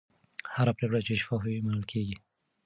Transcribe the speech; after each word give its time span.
هره 0.55 0.71
پرېکړه 0.77 0.99
چې 1.07 1.13
شفافه 1.21 1.47
وي، 1.49 1.59
منل 1.65 1.85
کېږي. 1.91 2.15